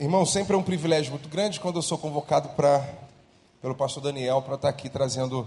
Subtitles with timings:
[0.00, 2.88] Irmão, sempre é um privilégio muito grande quando eu sou convocado pra,
[3.60, 5.40] pelo pastor Daniel para estar aqui trazendo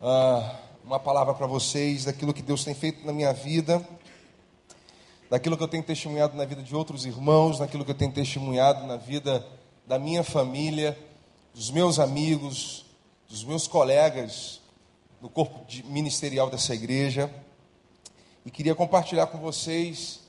[0.00, 3.84] uh, uma palavra para vocês daquilo que Deus tem feito na minha vida,
[5.28, 8.86] daquilo que eu tenho testemunhado na vida de outros irmãos, daquilo que eu tenho testemunhado
[8.86, 9.44] na vida
[9.84, 10.96] da minha família,
[11.52, 12.86] dos meus amigos,
[13.28, 14.60] dos meus colegas
[15.20, 17.28] no corpo ministerial dessa igreja.
[18.46, 20.20] E queria compartilhar com vocês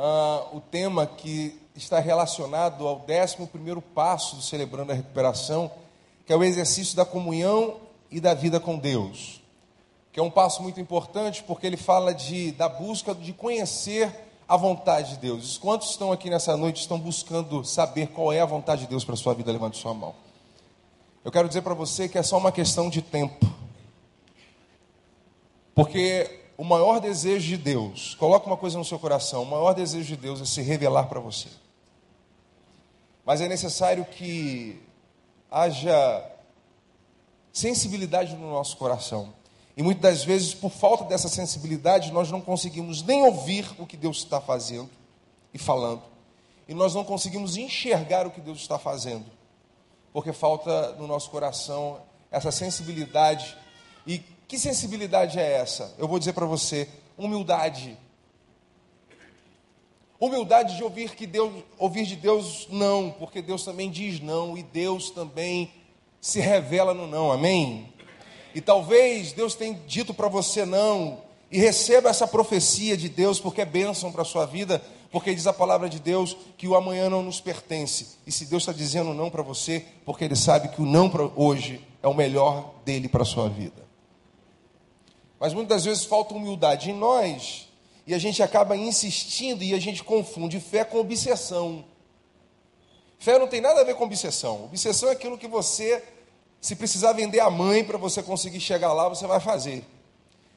[0.00, 5.70] uh, o tema que está relacionado ao 11 passo do Celebrando a Recuperação,
[6.24, 7.76] que é o exercício da comunhão
[8.10, 9.42] e da vida com Deus.
[10.12, 14.10] Que é um passo muito importante porque ele fala de, da busca de conhecer
[14.48, 15.58] a vontade de Deus.
[15.58, 19.14] Quantos estão aqui nessa noite estão buscando saber qual é a vontade de Deus para
[19.14, 19.52] a sua vida?
[19.52, 20.14] Levante sua mão.
[21.24, 23.46] Eu quero dizer para você que é só uma questão de tempo.
[25.74, 30.08] Porque o maior desejo de Deus, coloca uma coisa no seu coração, o maior desejo
[30.08, 31.48] de Deus é se revelar para você.
[33.24, 34.78] Mas é necessário que
[35.50, 36.22] haja
[37.50, 39.32] sensibilidade no nosso coração.
[39.74, 43.96] E muitas das vezes, por falta dessa sensibilidade, nós não conseguimos nem ouvir o que
[43.96, 44.90] Deus está fazendo
[45.54, 46.02] e falando.
[46.68, 49.24] E nós não conseguimos enxergar o que Deus está fazendo.
[50.12, 53.56] Porque falta no nosso coração essa sensibilidade.
[54.06, 55.94] E que sensibilidade é essa?
[55.96, 57.96] Eu vou dizer para você: humildade.
[60.18, 64.64] Humildade de ouvir que Deus, ouvir de Deus não, porque Deus também diz não e
[64.64, 65.72] Deus também
[66.20, 67.30] se revela no não.
[67.30, 67.94] Amém?
[68.52, 73.60] E talvez Deus tenha dito para você não e receba essa profecia de Deus porque
[73.60, 77.08] é bênção para a sua vida, porque diz a palavra de Deus que o amanhã
[77.08, 78.18] não nos pertence.
[78.26, 81.22] E se Deus está dizendo não para você, porque Ele sabe que o não para
[81.36, 83.89] hoje é o melhor dele para a sua vida.
[85.40, 87.66] Mas muitas vezes falta humildade em nós
[88.06, 91.82] e a gente acaba insistindo e a gente confunde fé com obsessão.
[93.18, 94.64] Fé não tem nada a ver com obsessão.
[94.66, 96.04] Obsessão é aquilo que você,
[96.60, 99.82] se precisar vender a mãe para você conseguir chegar lá, você vai fazer.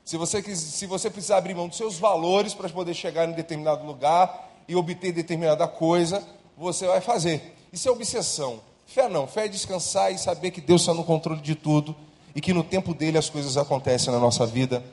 [0.04, 3.86] Se você, se você precisar abrir mão dos seus valores para poder chegar em determinado
[3.86, 6.22] lugar e obter determinada coisa,
[6.58, 7.56] você vai fazer.
[7.72, 8.60] Isso é obsessão.
[8.86, 9.28] Fé não.
[9.28, 11.96] Fé é descansar e saber que Deus está no controle de tudo
[12.36, 14.84] e que no tempo dele as coisas acontecem na nossa vida.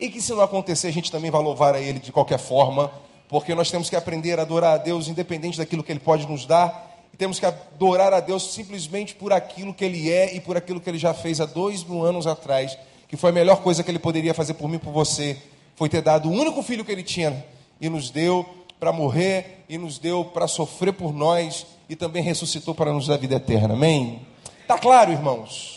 [0.00, 2.90] E que se não acontecer, a gente também vai louvar a ele de qualquer forma,
[3.28, 6.46] porque nós temos que aprender a adorar a Deus independente daquilo que ele pode nos
[6.46, 6.92] dar.
[7.12, 10.80] E temos que adorar a Deus simplesmente por aquilo que ele é e por aquilo
[10.80, 12.76] que ele já fez há dois mil anos atrás,
[13.08, 15.38] que foi a melhor coisa que ele poderia fazer por mim e por você.
[15.76, 17.44] Foi ter dado o único filho que ele tinha
[17.80, 18.44] e nos deu
[18.78, 23.16] para morrer e nos deu para sofrer por nós e também ressuscitou para nos dar
[23.16, 23.74] vida eterna.
[23.74, 24.20] Amém?
[24.66, 25.73] Tá claro, irmãos?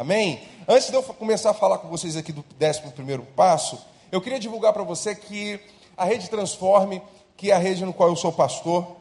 [0.00, 0.40] Amém?
[0.66, 3.78] Antes de eu começar a falar com vocês aqui do 11 passo,
[4.10, 5.60] eu queria divulgar para você que
[5.94, 7.02] a Rede Transforme,
[7.36, 8.96] que é a rede no qual eu sou pastor,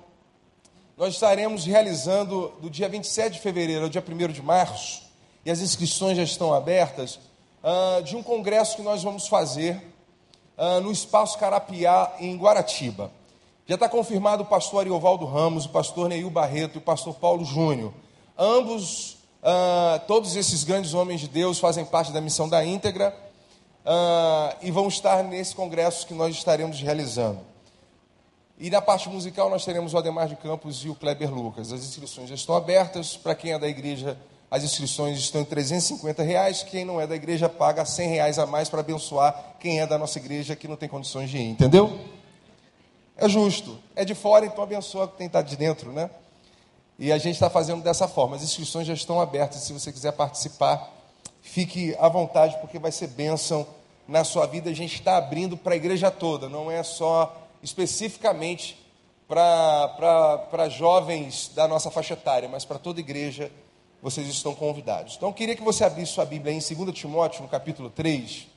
[0.98, 5.04] nós estaremos realizando do dia 27 de fevereiro ao dia 1 de março,
[5.46, 7.18] e as inscrições já estão abertas,
[7.64, 9.82] uh, de um congresso que nós vamos fazer
[10.58, 13.10] uh, no Espaço Carapiá, em Guaratiba.
[13.66, 17.46] Já está confirmado o pastor Ariovaldo Ramos, o pastor Neil Barreto e o pastor Paulo
[17.46, 17.94] Júnior.
[18.38, 23.16] Ambos Uh, todos esses grandes homens de Deus fazem parte da missão da íntegra
[23.86, 27.40] uh, e vão estar nesse congresso que nós estaremos realizando.
[28.60, 31.72] E na parte musical nós teremos o Ademar de Campos e o Kleber Lucas.
[31.72, 33.16] As inscrições já estão abertas.
[33.16, 34.18] Para quem é da igreja,
[34.52, 36.62] as inscrições estão em 350 reais.
[36.62, 39.98] Quem não é da igreja paga 100 reais a mais para abençoar quem é da
[39.98, 41.52] nossa igreja que não tem condições de ir.
[41.52, 41.98] Entendeu?
[43.16, 43.80] É justo.
[43.96, 46.10] É de fora, então abençoa quem está de dentro, né?
[47.00, 48.36] E a gente está fazendo dessa forma.
[48.36, 49.62] As inscrições já estão abertas.
[49.62, 50.92] Se você quiser participar,
[51.42, 53.66] fique à vontade, porque vai ser bênção
[54.06, 54.70] na sua vida.
[54.70, 58.78] A gente está abrindo para a igreja toda, não é só especificamente
[59.28, 63.50] para jovens da nossa faixa etária, mas para toda igreja
[64.02, 65.16] vocês estão convidados.
[65.16, 68.48] Então, eu queria que você abrisse sua Bíblia em 2 Timóteo, no capítulo 3.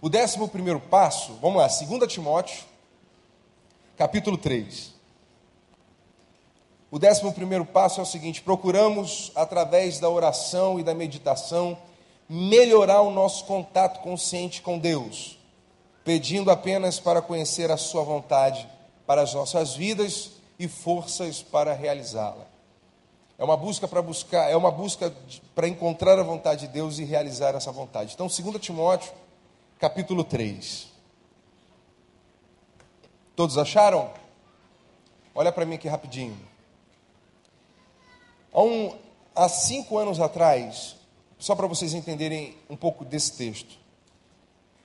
[0.00, 2.64] O décimo primeiro passo, vamos lá, 2 Timóteo,
[3.96, 4.95] capítulo 3.
[6.96, 11.76] O décimo primeiro passo é o seguinte: procuramos, através da oração e da meditação,
[12.26, 15.38] melhorar o nosso contato consciente com Deus,
[16.02, 18.66] pedindo apenas para conhecer a Sua vontade
[19.06, 22.46] para as nossas vidas e forças para realizá-la.
[23.38, 25.12] É uma busca para buscar, é uma busca
[25.54, 28.14] para encontrar a vontade de Deus e realizar essa vontade.
[28.14, 29.12] Então, 2 Timóteo,
[29.78, 30.88] capítulo 3.
[33.36, 34.10] Todos acharam?
[35.34, 36.55] Olha para mim aqui rapidinho.
[38.56, 38.98] Há, um,
[39.34, 40.96] há cinco anos atrás,
[41.38, 43.76] só para vocês entenderem um pouco desse texto.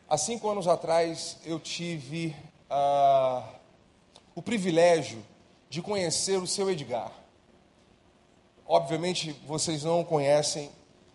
[0.10, 2.36] Há cinco anos atrás eu tive
[2.70, 3.48] ah,
[4.36, 5.24] o privilégio
[5.70, 7.14] de conhecer o seu Edgar.
[8.68, 10.70] Obviamente vocês não o conhecem,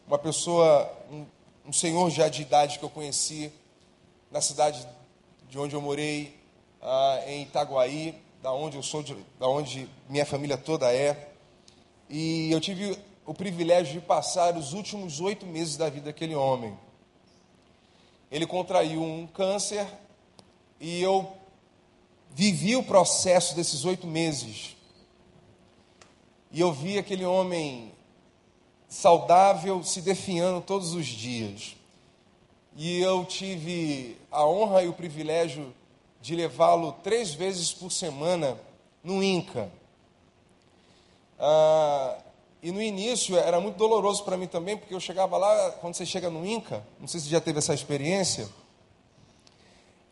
[0.08, 1.26] uma pessoa, um,
[1.66, 3.52] um senhor já de idade que eu conheci
[4.30, 4.88] na cidade
[5.50, 6.34] de onde eu morei,
[6.80, 11.35] ah, em Itaguaí, da onde eu sou, de, da onde minha família toda é.
[12.08, 16.76] E eu tive o privilégio de passar os últimos oito meses da vida daquele homem.
[18.30, 19.86] Ele contraiu um câncer
[20.80, 21.32] e eu
[22.30, 24.76] vivi o processo desses oito meses.
[26.52, 27.92] E eu vi aquele homem
[28.88, 31.76] saudável se definhando todos os dias.
[32.76, 35.74] E eu tive a honra e o privilégio
[36.20, 38.58] de levá-lo três vezes por semana
[39.02, 39.70] no INCA.
[41.38, 42.18] Ah,
[42.62, 46.06] e no início era muito doloroso para mim também, porque eu chegava lá, quando você
[46.06, 48.48] chega no INCA, não sei se já teve essa experiência,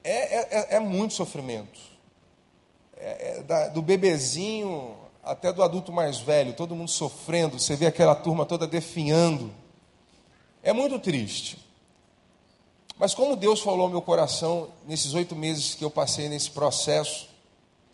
[0.03, 1.81] é, é, é, é muito sofrimento.
[2.97, 7.87] É, é da, do bebezinho até do adulto mais velho, todo mundo sofrendo, você vê
[7.87, 9.51] aquela turma toda definhando.
[10.63, 11.59] É muito triste.
[12.99, 17.29] Mas como Deus falou ao meu coração nesses oito meses que eu passei nesse processo,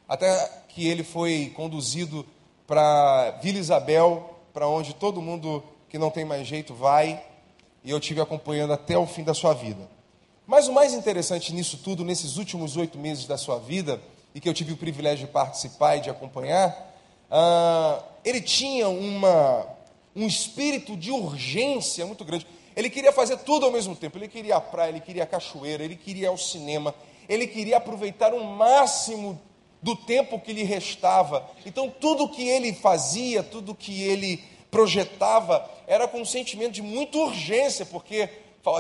[0.08, 2.26] até que ele foi conduzido
[2.70, 7.20] para Vila Isabel, para onde todo mundo que não tem mais jeito vai,
[7.82, 9.90] e eu tive acompanhando até o fim da sua vida.
[10.46, 14.00] Mas o mais interessante nisso tudo, nesses últimos oito meses da sua vida,
[14.32, 16.94] e que eu tive o privilégio de participar e de acompanhar,
[17.28, 19.66] ah, ele tinha uma,
[20.14, 22.46] um espírito de urgência muito grande.
[22.76, 24.16] Ele queria fazer tudo ao mesmo tempo.
[24.16, 26.94] Ele queria a praia, ele queria a cachoeira, ele queria ir ao cinema,
[27.28, 29.40] ele queria aproveitar o máximo
[29.82, 31.48] do tempo que lhe restava.
[31.64, 37.18] Então, tudo que ele fazia, tudo que ele projetava, era com um sentimento de muita
[37.18, 38.28] urgência, porque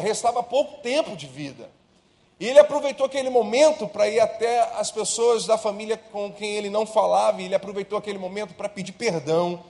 [0.00, 1.68] restava pouco tempo de vida.
[2.38, 6.70] E ele aproveitou aquele momento para ir até as pessoas da família com quem ele
[6.70, 9.62] não falava, e ele aproveitou aquele momento para pedir perdão.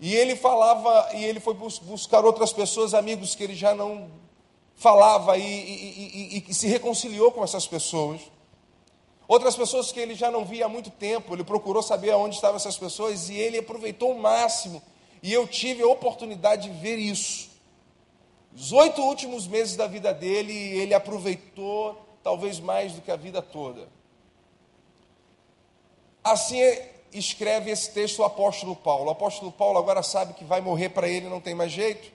[0.00, 4.08] E ele falava, e ele foi buscar outras pessoas, amigos que ele já não
[4.76, 8.20] falava, e, e, e, e se reconciliou com essas pessoas.
[9.32, 12.56] Outras pessoas que ele já não via há muito tempo, ele procurou saber aonde estavam
[12.56, 14.82] essas pessoas, e ele aproveitou o máximo.
[15.22, 17.48] E eu tive a oportunidade de ver isso.
[18.54, 23.40] Os oito últimos meses da vida dele, ele aproveitou talvez mais do que a vida
[23.40, 23.88] toda.
[26.22, 26.58] Assim
[27.10, 29.06] escreve esse texto o apóstolo Paulo.
[29.06, 32.12] O apóstolo Paulo agora sabe que vai morrer para ele, não tem mais jeito.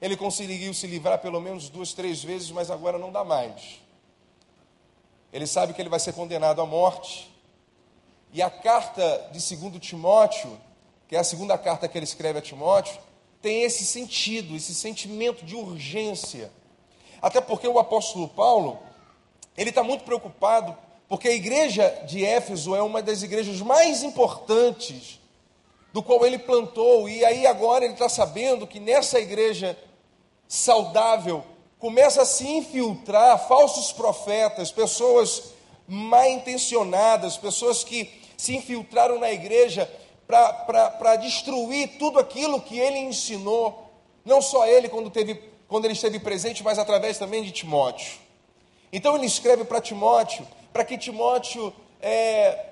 [0.00, 3.82] Ele conseguiu se livrar pelo menos duas, três vezes, mas agora não dá mais.
[5.34, 7.28] Ele sabe que ele vai ser condenado à morte.
[8.32, 10.56] E a carta de 2 Timóteo,
[11.08, 12.96] que é a segunda carta que ele escreve a Timóteo,
[13.42, 16.52] tem esse sentido, esse sentimento de urgência.
[17.20, 18.78] Até porque o apóstolo Paulo,
[19.56, 20.78] ele está muito preocupado,
[21.08, 25.18] porque a igreja de Éfeso é uma das igrejas mais importantes
[25.92, 29.76] do qual ele plantou, e aí agora ele está sabendo que nessa igreja
[30.46, 31.44] saudável
[31.84, 35.52] começa a se infiltrar falsos profetas, pessoas
[35.86, 39.86] mal intencionadas, pessoas que se infiltraram na igreja
[40.26, 43.90] para destruir tudo aquilo que ele ensinou,
[44.24, 45.34] não só ele quando, teve,
[45.68, 48.14] quando ele esteve presente, mas através também de Timóteo.
[48.90, 51.70] Então ele escreve para Timóteo, para que Timóteo
[52.00, 52.64] é,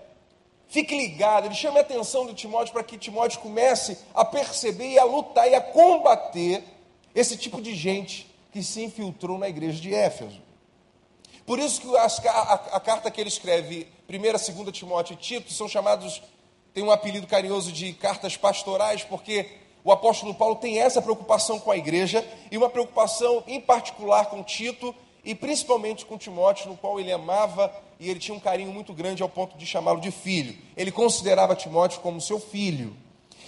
[0.69, 4.99] fique ligado, ele chame a atenção de Timóteo para que Timóteo comece a perceber e
[4.99, 6.65] a lutar e a combater
[7.15, 10.41] esse tipo de gente que se infiltrou na igreja de Éfeso.
[11.45, 14.19] Por isso que as, a, a, carta que ele escreve, 1 e
[14.65, 16.23] 2 Timóteo e Tito, são chamados
[16.73, 19.47] tem um apelido carinhoso de cartas pastorais, porque
[19.85, 24.43] o apóstolo Paulo tem essa preocupação com a igreja e uma preocupação em particular com
[24.43, 24.95] Tito
[25.25, 29.23] e principalmente com Timóteo, no qual ele amava e ele tinha um carinho muito grande
[29.23, 30.57] ao ponto de chamá-lo de filho.
[30.77, 32.97] Ele considerava Timóteo como seu filho.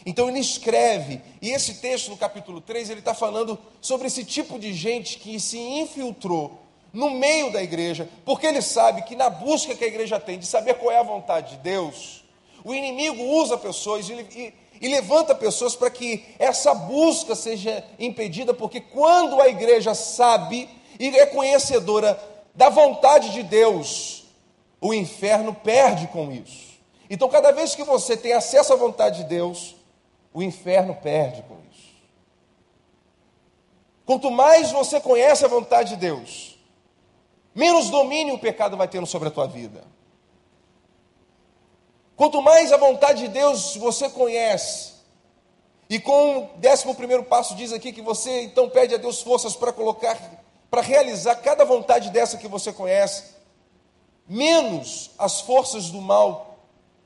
[0.06, 4.58] Então ele escreve, e esse texto no capítulo 3, ele está falando sobre esse tipo
[4.58, 6.60] de gente que se infiltrou
[6.92, 10.46] no meio da igreja, porque ele sabe que na busca que a igreja tem de
[10.46, 12.22] saber qual é a vontade de Deus,
[12.62, 18.54] o inimigo usa pessoas e, e, e levanta pessoas para que essa busca seja impedida,
[18.54, 20.68] porque quando a igreja sabe
[21.00, 22.18] e é conhecedora
[22.54, 24.24] da vontade de Deus,
[24.80, 26.74] o inferno perde com isso.
[27.10, 29.73] Então, cada vez que você tem acesso à vontade de Deus,
[30.34, 31.94] o inferno perde com isso.
[34.04, 36.58] Quanto mais você conhece a vontade de Deus,
[37.54, 39.84] menos domínio o pecado vai tendo sobre a tua vida.
[42.16, 44.92] Quanto mais a vontade de Deus você conhece,
[45.88, 49.54] e com o décimo primeiro passo diz aqui que você então pede a Deus forças
[49.54, 50.18] para colocar,
[50.68, 53.34] para realizar cada vontade dessa que você conhece,
[54.26, 56.58] menos as forças do mal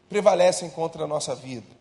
[0.08, 1.77] prevalecem contra a nossa vida.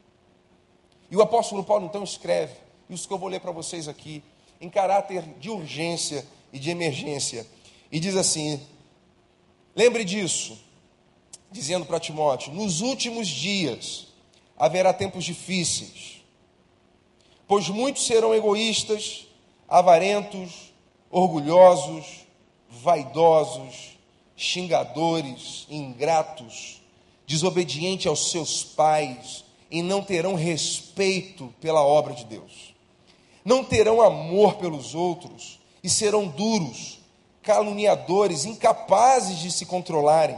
[1.10, 2.54] E o apóstolo Paulo então escreve,
[2.90, 4.24] isso que eu vou ler para vocês aqui,
[4.60, 7.46] em caráter de urgência e de emergência.
[7.92, 8.60] E diz assim:
[9.76, 10.58] lembre disso,
[11.52, 14.08] dizendo para Timóteo: nos últimos dias
[14.58, 16.22] haverá tempos difíceis,
[17.48, 19.28] pois muitos serão egoístas,
[19.68, 20.74] avarentos,
[21.10, 22.28] orgulhosos,
[22.70, 23.98] vaidosos,
[24.36, 26.82] xingadores, ingratos,
[27.26, 32.74] desobedientes aos seus pais, e não terão respeito pela obra de Deus.
[33.43, 37.00] Não terão amor pelos outros e serão duros,
[37.41, 40.38] caluniadores, incapazes de se controlarem,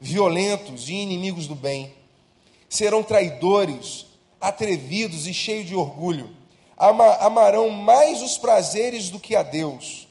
[0.00, 1.94] violentos e inimigos do bem.
[2.68, 4.06] Serão traidores,
[4.40, 6.30] atrevidos e cheios de orgulho.
[6.76, 10.08] amarão mais os prazeres do que a Deus.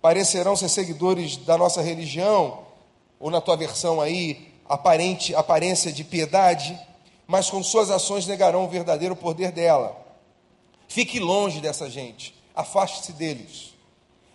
[0.00, 2.66] Parecerão ser seguidores da nossa religião,
[3.18, 6.78] ou na tua versão aí, aparente aparência de piedade,
[7.26, 9.96] mas com suas ações negarão o verdadeiro poder dela.
[10.86, 13.74] Fique longe dessa gente, afaste-se deles.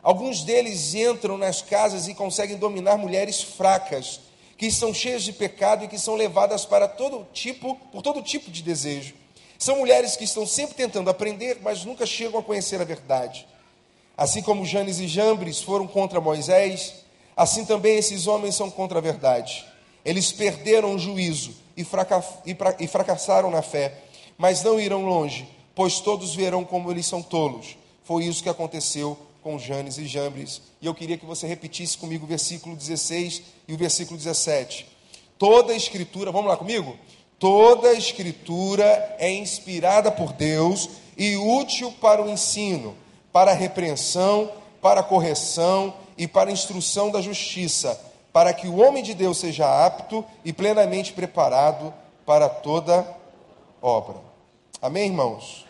[0.03, 4.19] Alguns deles entram nas casas e conseguem dominar mulheres fracas,
[4.57, 8.51] que estão cheias de pecado e que são levadas para todo tipo, por todo tipo
[8.51, 9.13] de desejo.
[9.57, 13.47] São mulheres que estão sempre tentando aprender, mas nunca chegam a conhecer a verdade.
[14.17, 16.95] Assim como Janes e Jambres foram contra Moisés,
[17.37, 19.65] assim também esses homens são contra a verdade.
[20.03, 21.85] Eles perderam o juízo e,
[22.79, 23.93] e fracassaram na fé,
[24.37, 27.77] mas não irão longe, pois todos verão como eles são tolos.
[28.03, 30.61] Foi isso que aconteceu com Janes e Jambres.
[30.81, 34.87] E eu queria que você repetisse comigo o versículo 16 e o versículo 17.
[35.37, 36.97] Toda a escritura, vamos lá comigo?
[37.39, 42.95] Toda a escritura é inspirada por Deus e útil para o ensino,
[43.33, 44.51] para a repreensão,
[44.81, 47.99] para a correção e para a instrução da justiça,
[48.33, 51.93] para que o homem de Deus seja apto e plenamente preparado
[52.25, 53.05] para toda
[53.81, 54.17] obra.
[54.81, 55.65] Amém, irmãos?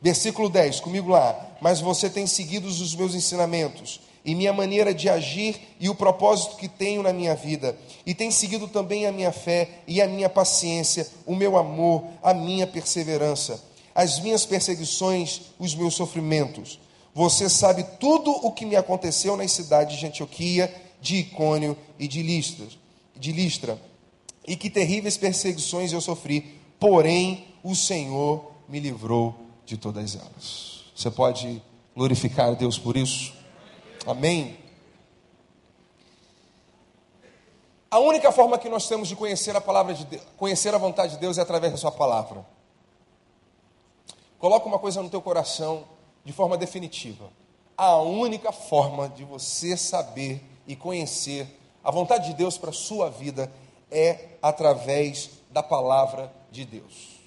[0.00, 1.34] Versículo 10, comigo lá.
[1.60, 6.56] Mas você tem seguido os meus ensinamentos e minha maneira de agir e o propósito
[6.56, 10.28] que tenho na minha vida, e tem seguido também a minha fé e a minha
[10.28, 13.62] paciência, o meu amor, a minha perseverança,
[13.94, 16.80] as minhas perseguições, os meus sofrimentos.
[17.14, 20.74] Você sabe tudo o que me aconteceu nas cidades de Antioquia,
[21.06, 22.66] de Icônio e de Listra,
[23.14, 23.80] de Listra,
[24.44, 29.32] e que terríveis perseguições eu sofri, porém o Senhor me livrou
[29.64, 30.84] de todas elas.
[30.96, 31.62] Você pode
[31.94, 33.32] glorificar a Deus por isso?
[34.04, 34.58] Amém?
[37.88, 41.14] A única forma que nós temos de conhecer a palavra de Deus, conhecer a vontade
[41.14, 42.44] de Deus é através da sua palavra.
[44.40, 45.84] Coloca uma coisa no teu coração
[46.24, 47.30] de forma definitiva.
[47.76, 51.46] A única forma de você saber e conhecer
[51.82, 53.52] a vontade de Deus para a sua vida
[53.90, 57.20] é através da palavra de Deus.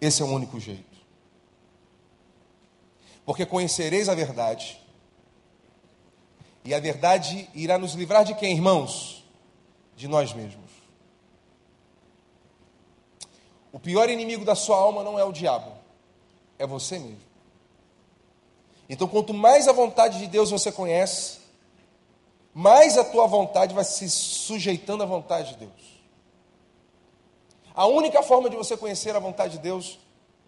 [0.00, 0.96] Esse é o único jeito.
[3.24, 4.80] Porque conhecereis a verdade,
[6.64, 9.24] e a verdade irá nos livrar de quem, irmãos?
[9.96, 10.70] De nós mesmos.
[13.70, 15.72] O pior inimigo da sua alma não é o diabo,
[16.58, 17.27] é você mesmo.
[18.88, 21.38] Então, quanto mais a vontade de Deus você conhece,
[22.54, 25.98] mais a tua vontade vai se sujeitando à vontade de Deus.
[27.74, 29.98] A única forma de você conhecer a vontade de Deus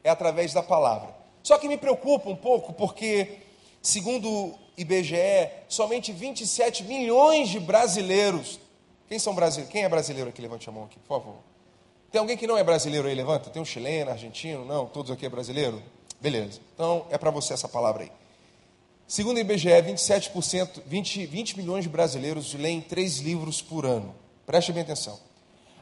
[0.03, 1.15] é através da palavra.
[1.43, 3.39] Só que me preocupa um pouco porque,
[3.81, 8.59] segundo o IBGE, somente 27 milhões de brasileiros.
[9.09, 9.71] Quem são brasileiros?
[9.71, 10.43] Quem é brasileiro aqui?
[10.43, 11.37] Levante a mão aqui, por favor.
[12.11, 13.15] Tem alguém que não é brasileiro aí?
[13.15, 13.51] Levanta.
[13.51, 14.65] Tem um chileno, argentino?
[14.65, 14.87] Não?
[14.87, 15.81] Todos aqui é brasileiro?
[16.21, 16.61] Beleza.
[16.75, 18.20] Então é para você essa palavra aí.
[19.11, 24.15] Segundo o IBGE, 27%, 20, 20 milhões de brasileiros leem três livros por ano.
[24.47, 25.19] Preste bem atenção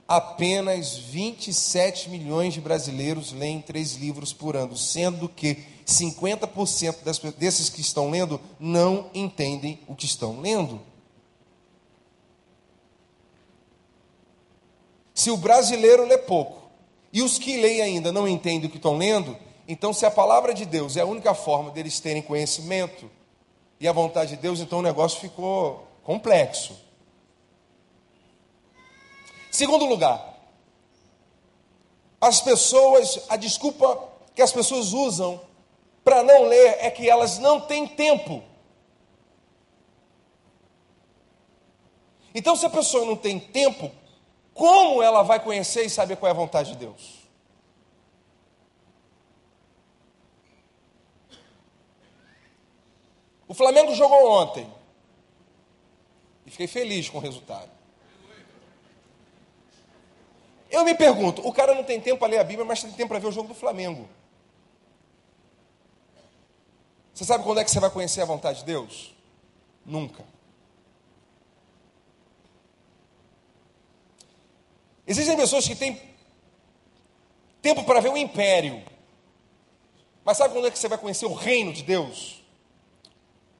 [0.08, 7.68] apenas 27 milhões de brasileiros leem três livros por ano, sendo que 50% das, desses
[7.68, 10.80] que estão lendo não entendem o que estão lendo.
[15.12, 16.70] Se o brasileiro lê pouco
[17.12, 20.54] e os que leem ainda não entendem o que estão lendo, então se a palavra
[20.54, 23.17] de Deus é a única forma deles terem conhecimento
[23.80, 26.76] e a vontade de Deus, então o negócio ficou complexo.
[29.50, 30.36] Segundo lugar,
[32.20, 35.40] as pessoas, a desculpa que as pessoas usam
[36.04, 38.42] para não ler é que elas não têm tempo.
[42.34, 43.90] Então, se a pessoa não tem tempo,
[44.54, 47.17] como ela vai conhecer e saber qual é a vontade de Deus?
[53.48, 54.70] O Flamengo jogou ontem.
[56.44, 57.70] E fiquei feliz com o resultado.
[60.70, 63.08] Eu me pergunto, o cara não tem tempo para ler a Bíblia, mas tem tempo
[63.08, 64.06] para ver o jogo do Flamengo.
[67.14, 69.14] Você sabe quando é que você vai conhecer a vontade de Deus?
[69.84, 70.22] Nunca.
[75.06, 76.00] Existem pessoas que têm
[77.62, 78.84] tempo para ver o império.
[80.22, 82.44] Mas sabe quando é que você vai conhecer o reino de Deus?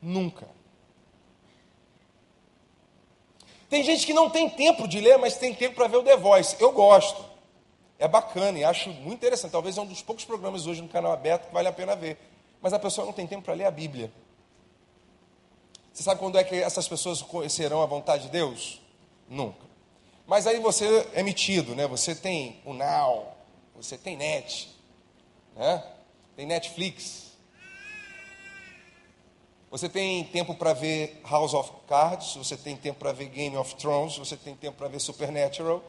[0.01, 0.49] Nunca.
[3.69, 6.17] Tem gente que não tem tempo de ler, mas tem tempo para ver o The
[6.17, 6.57] Voice.
[6.59, 7.25] Eu gosto.
[7.99, 9.53] É bacana e acho muito interessante.
[9.53, 12.17] Talvez é um dos poucos programas hoje no canal aberto que vale a pena ver.
[12.63, 14.11] Mas a pessoa não tem tempo para ler a Bíblia.
[15.93, 18.81] Você sabe quando é que essas pessoas conhecerão a vontade de Deus?
[19.29, 19.67] Nunca.
[20.27, 21.87] Mas aí você é metido, né?
[21.89, 23.27] Você tem o Now,
[23.75, 24.69] você tem net,
[25.57, 25.83] né?
[26.37, 27.28] Tem Netflix.
[29.71, 33.75] Você tem tempo para ver House of Cards, você tem tempo para ver Game of
[33.77, 35.83] Thrones, você tem tempo para ver Supernatural,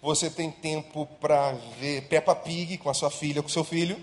[0.00, 3.98] você tem tempo para ver Peppa Pig com a sua filha, com o seu filho.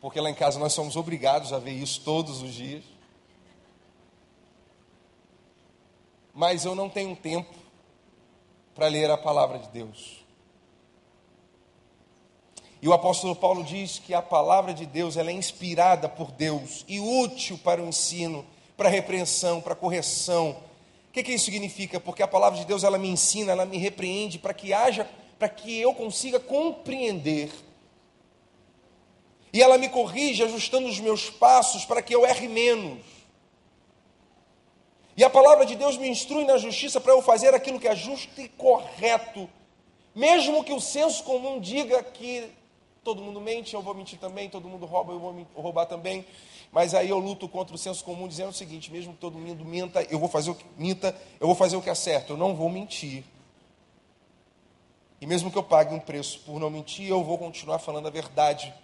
[0.00, 2.84] Porque lá em casa nós somos obrigados a ver isso todos os dias.
[6.38, 7.52] mas eu não tenho tempo
[8.72, 10.17] para ler a palavra de Deus.
[12.80, 16.84] E o apóstolo Paulo diz que a palavra de Deus ela é inspirada por Deus
[16.86, 20.56] e útil para o ensino, para a repreensão, para a correção.
[21.08, 21.98] O que, que isso significa?
[21.98, 25.08] Porque a palavra de Deus ela me ensina, ela me repreende para que haja,
[25.38, 27.50] para que eu consiga compreender.
[29.52, 33.00] E ela me corrige ajustando os meus passos para que eu erre menos.
[35.16, 37.96] E a palavra de Deus me instrui na justiça para eu fazer aquilo que é
[37.96, 39.50] justo e correto.
[40.14, 42.52] Mesmo que o senso comum diga que
[43.08, 46.26] todo mundo mente, eu vou mentir também, todo mundo rouba, eu vou roubar também.
[46.70, 49.64] Mas aí eu luto contra o senso comum dizendo o seguinte: mesmo que todo mundo
[49.64, 52.36] minta, eu vou fazer o que minta, eu vou fazer o que é certo, eu
[52.36, 53.24] não vou mentir.
[55.22, 58.10] E mesmo que eu pague um preço por não mentir, eu vou continuar falando a
[58.10, 58.74] verdade,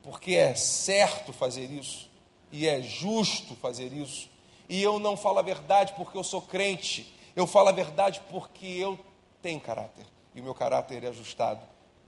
[0.00, 2.08] porque é certo fazer isso
[2.52, 4.30] e é justo fazer isso.
[4.68, 8.64] E eu não falo a verdade porque eu sou crente, eu falo a verdade porque
[8.64, 8.96] eu
[9.42, 10.06] tenho caráter.
[10.36, 11.60] E o meu caráter é ajustado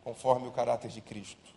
[0.04, 1.53] conforme o caráter de Cristo.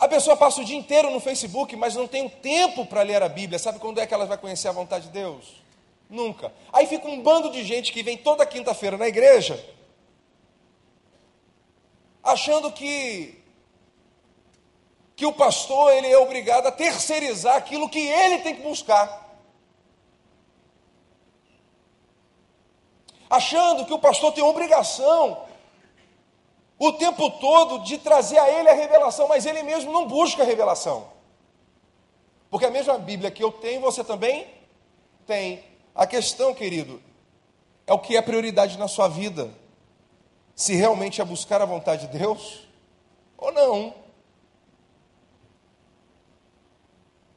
[0.00, 3.28] A pessoa passa o dia inteiro no Facebook, mas não tem tempo para ler a
[3.28, 3.58] Bíblia.
[3.58, 5.62] Sabe quando é que ela vai conhecer a vontade de Deus?
[6.08, 6.50] Nunca.
[6.72, 9.62] Aí fica um bando de gente que vem toda quinta-feira na igreja,
[12.24, 13.38] achando que
[15.14, 19.28] que o pastor ele é obrigado a terceirizar aquilo que ele tem que buscar.
[23.28, 25.44] Achando que o pastor tem obrigação
[26.82, 30.46] o tempo todo de trazer a ele a revelação, mas ele mesmo não busca a
[30.46, 31.08] revelação.
[32.50, 34.48] Porque a mesma Bíblia que eu tenho, você também
[35.26, 35.62] tem.
[35.94, 36.98] A questão, querido,
[37.86, 39.52] é o que é prioridade na sua vida.
[40.56, 42.66] Se realmente é buscar a vontade de Deus
[43.36, 43.94] ou não.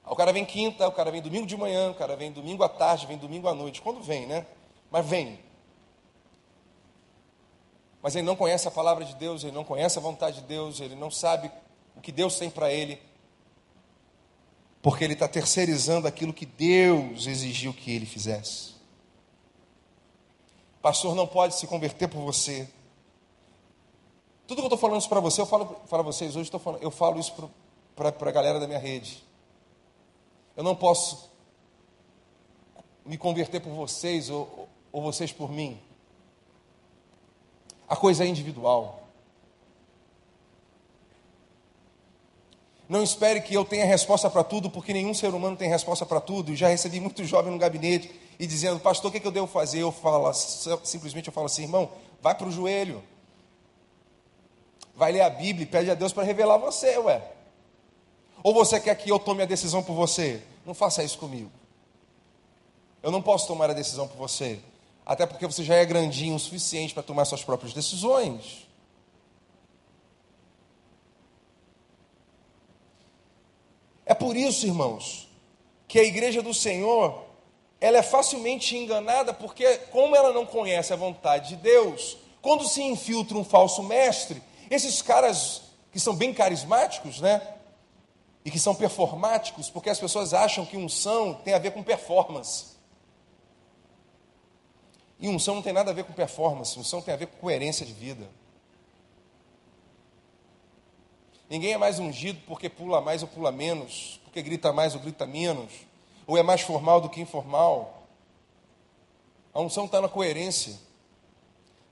[0.05, 2.69] O cara vem quinta, o cara vem domingo de manhã, o cara vem domingo à
[2.69, 3.81] tarde, vem domingo à noite.
[3.81, 4.45] Quando vem, né?
[4.89, 5.37] Mas vem.
[8.03, 10.81] Mas ele não conhece a palavra de Deus, ele não conhece a vontade de Deus,
[10.81, 11.49] ele não sabe
[11.95, 13.01] o que Deus tem para ele.
[14.81, 18.73] Porque ele está terceirizando aquilo que Deus exigiu que ele fizesse.
[20.81, 22.67] Pastor não pode se converter por você.
[24.45, 26.91] Tudo que eu estou falando isso para você, eu falo para vocês hoje, falando, eu
[26.91, 27.33] falo isso
[27.95, 29.23] para a galera da minha rede.
[30.57, 31.31] Eu não posso
[33.05, 35.79] me converter por vocês ou, ou vocês por mim.
[37.87, 39.03] A coisa é individual.
[42.87, 46.19] Não espere que eu tenha resposta para tudo, porque nenhum ser humano tem resposta para
[46.19, 46.55] tudo.
[46.55, 49.47] Já recebi muito jovem no gabinete e dizendo, pastor, o que, é que eu devo
[49.47, 49.79] fazer?
[49.79, 50.31] Eu falo,
[50.83, 51.89] simplesmente eu falo assim, irmão,
[52.21, 53.01] vai para o joelho.
[54.95, 57.21] Vai ler a Bíblia e pede a Deus para revelar você, ué.
[58.43, 60.43] Ou você quer que eu tome a decisão por você?
[60.65, 61.49] Não faça isso comigo.
[63.01, 64.59] Eu não posso tomar a decisão por você.
[65.05, 68.67] Até porque você já é grandinho o suficiente para tomar suas próprias decisões.
[74.05, 75.29] É por isso, irmãos,
[75.87, 77.23] que a igreja do Senhor,
[77.79, 82.81] ela é facilmente enganada, porque como ela não conhece a vontade de Deus, quando se
[82.81, 85.61] infiltra um falso mestre, esses caras
[85.91, 87.41] que são bem carismáticos, né?
[88.45, 92.72] e que são performáticos, porque as pessoas acham que unção tem a ver com performance.
[95.23, 97.85] E unção não tem nada a ver com performance, unção tem a ver com coerência
[97.85, 98.29] de vida.
[101.49, 105.25] Ninguém é mais ungido porque pula mais ou pula menos, porque grita mais ou grita
[105.25, 105.71] menos,
[106.27, 108.05] ou é mais formal do que informal.
[109.53, 110.77] A unção está na coerência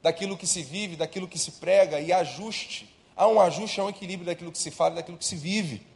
[0.02, 2.94] daquilo que se vive, daquilo que se prega e ajuste.
[3.16, 5.88] Há um ajuste, há um equilíbrio daquilo que se fala e daquilo que se vive.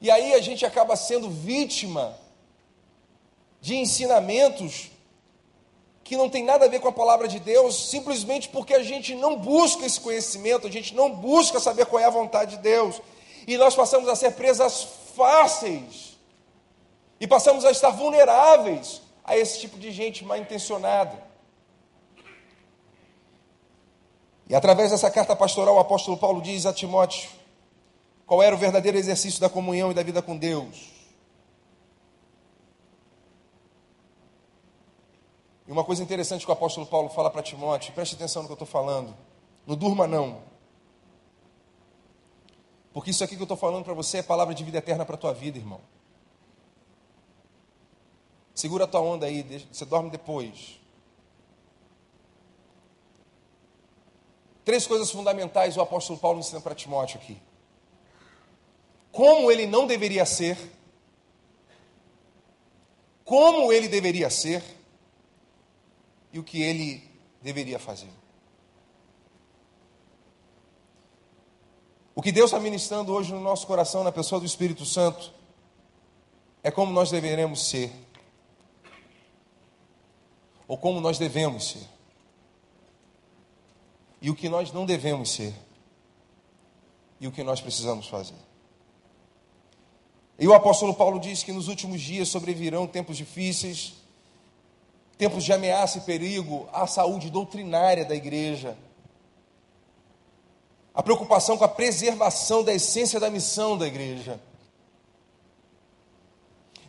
[0.00, 2.16] E aí a gente acaba sendo vítima
[3.60, 4.90] de ensinamentos
[6.02, 9.14] que não tem nada a ver com a palavra de Deus, simplesmente porque a gente
[9.14, 13.00] não busca esse conhecimento, a gente não busca saber qual é a vontade de Deus.
[13.46, 16.18] E nós passamos a ser presas fáceis.
[17.20, 21.16] E passamos a estar vulneráveis a esse tipo de gente mal intencionada.
[24.48, 27.30] E através dessa carta pastoral, o apóstolo Paulo diz a Timóteo
[28.26, 30.99] qual era o verdadeiro exercício da comunhão e da vida com Deus.
[35.70, 38.52] E uma coisa interessante que o apóstolo Paulo fala para Timóteo, preste atenção no que
[38.52, 39.16] eu estou falando.
[39.64, 40.42] Não durma, não.
[42.92, 45.14] Porque isso aqui que eu estou falando para você é palavra de vida eterna para
[45.14, 45.80] a tua vida, irmão.
[48.52, 50.80] Segura a tua onda aí, você dorme depois.
[54.64, 57.40] Três coisas fundamentais o apóstolo Paulo ensina para Timóteo aqui.
[59.12, 60.58] Como ele não deveria ser,
[63.24, 64.79] como ele deveria ser
[66.32, 67.08] e o que ele
[67.42, 68.10] deveria fazer.
[72.14, 75.32] O que Deus está ministrando hoje no nosso coração, na pessoa do Espírito Santo,
[76.62, 77.90] é como nós deveremos ser,
[80.68, 81.88] ou como nós devemos ser,
[84.20, 85.54] e o que nós não devemos ser,
[87.18, 88.36] e o que nós precisamos fazer.
[90.38, 93.94] E o apóstolo Paulo diz que nos últimos dias sobrevirão tempos difíceis,
[95.20, 98.74] tempos de ameaça e perigo à saúde doutrinária da igreja.
[100.94, 104.40] A preocupação com a preservação da essência da missão da igreja.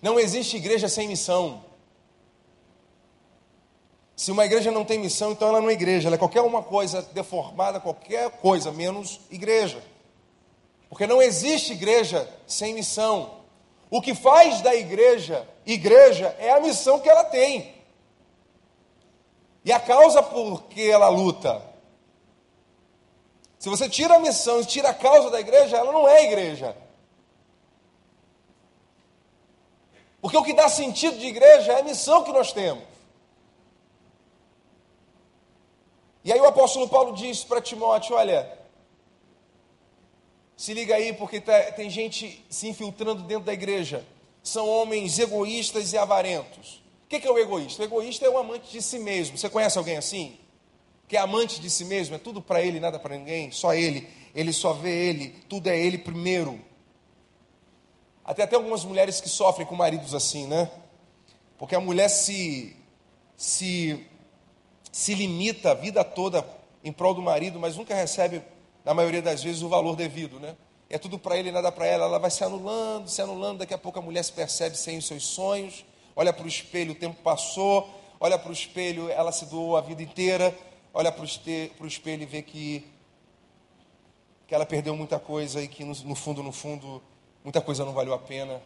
[0.02, 1.62] Não existe igreja sem missão.
[4.16, 6.64] Se uma igreja não tem missão, então ela não é igreja, ela é qualquer uma
[6.64, 9.84] coisa deformada, qualquer coisa, menos igreja.
[10.88, 13.42] Porque não existe igreja sem missão.
[13.90, 17.81] O que faz da igreja igreja é a missão que ela tem.
[19.64, 21.62] E a causa por que ela luta?
[23.60, 26.76] Se você tira a missão e tira a causa da igreja, ela não é igreja.
[30.20, 32.84] Porque o que dá sentido de igreja é a missão que nós temos.
[36.24, 38.52] E aí o apóstolo Paulo diz para Timóteo: olha,
[40.58, 44.06] se liga aí, porque tá, tem gente se infiltrando dentro da igreja.
[44.44, 46.81] São homens egoístas e avarentos
[47.12, 47.82] que, que é o egoísta?
[47.82, 49.38] O egoísta é o amante de si mesmo.
[49.38, 50.38] Você conhece alguém assim?
[51.10, 54.08] Que é amante de si mesmo, é tudo para ele, nada para ninguém, só ele.
[54.34, 56.58] Ele só vê ele, tudo é ele primeiro.
[58.24, 60.72] Até até algumas mulheres que sofrem com maridos assim, né?
[61.58, 62.78] Porque a mulher se
[63.36, 64.08] se
[64.90, 66.48] se limita a vida toda
[66.82, 68.42] em prol do marido, mas nunca recebe,
[68.86, 70.56] na maioria das vezes, o valor devido, né?
[70.90, 72.06] É tudo para ele, nada para ela.
[72.06, 73.60] Ela vai se anulando, se anulando.
[73.60, 75.84] Daqui a pouco a mulher se percebe sem os seus sonhos
[76.22, 79.82] olha para o espelho, o tempo passou, olha para o espelho, ela se doou a
[79.82, 80.56] vida inteira,
[80.94, 82.86] olha para o espelho e vê que,
[84.46, 87.02] que ela perdeu muita coisa e que no, fundo, no fundo,
[87.44, 88.62] muita coisa não valeu a pena.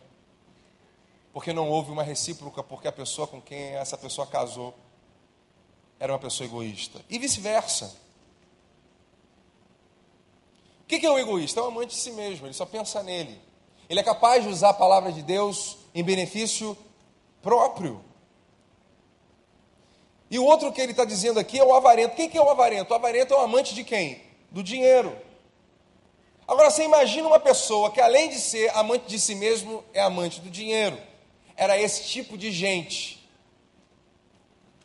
[1.31, 4.75] Porque não houve uma recíproca, porque a pessoa com quem essa pessoa casou
[5.97, 6.99] era uma pessoa egoísta.
[7.09, 7.95] E vice-versa.
[10.81, 11.61] O que é o egoísta?
[11.61, 13.39] É um amante de si mesmo, ele só pensa nele.
[13.87, 16.77] Ele é capaz de usar a palavra de Deus em benefício
[17.45, 18.03] próprio.
[20.31, 22.15] E o outro que ele está dizendo aqui é o avarento.
[22.15, 22.89] Quem que é o avarento?
[22.89, 24.19] O avarento é o amante de quem?
[24.49, 25.15] Do dinheiro.
[26.47, 30.41] Agora você imagina uma pessoa que além de ser amante de si mesmo, é amante
[30.41, 30.97] do dinheiro.
[31.55, 33.29] Era esse tipo de gente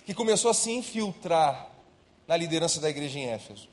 [0.05, 1.71] que começou a se infiltrar
[2.27, 3.71] na liderança da igreja em Éfeso.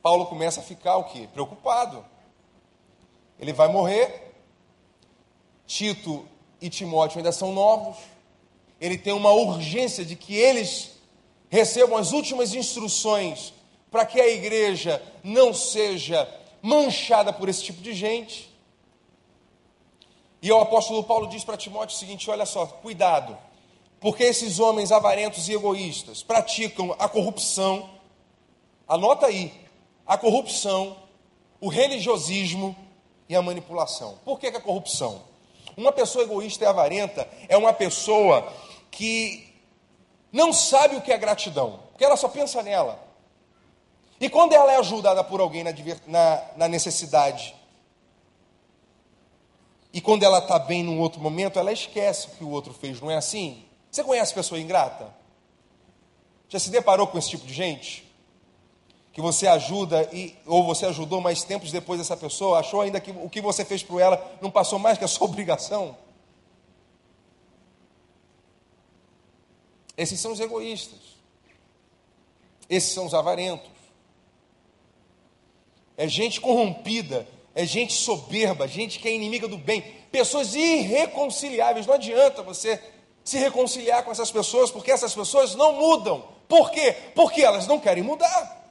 [0.00, 1.28] Paulo começa a ficar o quê?
[1.30, 2.02] Preocupado.
[3.38, 4.32] Ele vai morrer.
[5.66, 6.26] Tito
[6.64, 7.98] e Timóteo ainda são novos,
[8.80, 10.92] ele tem uma urgência de que eles
[11.50, 13.52] recebam as últimas instruções
[13.90, 16.26] para que a igreja não seja
[16.62, 18.50] manchada por esse tipo de gente.
[20.40, 23.36] E o apóstolo Paulo diz para Timóteo o seguinte: olha só, cuidado,
[24.00, 27.90] porque esses homens avarentos e egoístas praticam a corrupção,
[28.88, 29.52] anota aí,
[30.06, 30.96] a corrupção,
[31.60, 32.74] o religiosismo
[33.28, 34.18] e a manipulação.
[34.24, 35.33] Por que, que a corrupção?
[35.76, 38.52] Uma pessoa egoísta e avarenta é uma pessoa
[38.90, 39.52] que
[40.32, 42.98] não sabe o que é gratidão, porque ela só pensa nela.
[44.20, 45.72] E quando ela é ajudada por alguém na,
[46.06, 47.54] na, na necessidade,
[49.94, 53.00] E quando ela está bem num outro momento, ela esquece o que o outro fez,
[53.00, 53.64] não é assim?
[53.88, 55.14] Você conhece pessoa ingrata?
[56.48, 58.03] Já se deparou com esse tipo de gente?
[59.14, 63.12] Que você ajuda, e, ou você ajudou, mas tempos depois essa pessoa achou ainda que
[63.12, 65.96] o que você fez por ela não passou mais que a sua obrigação?
[69.96, 70.98] Esses são os egoístas.
[72.68, 73.70] Esses são os avarentos.
[75.96, 81.86] É gente corrompida, é gente soberba, gente que é inimiga do bem, pessoas irreconciliáveis.
[81.86, 82.82] Não adianta você
[83.22, 86.24] se reconciliar com essas pessoas, porque essas pessoas não mudam.
[86.48, 86.96] Por quê?
[87.14, 88.63] Porque elas não querem mudar.